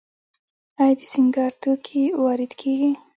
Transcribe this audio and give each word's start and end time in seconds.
آیا 0.81 0.93
د 0.99 1.01
سینګار 1.11 1.51
توکي 1.61 2.03
وارد 2.21 2.51
کیږي؟ 2.59 2.91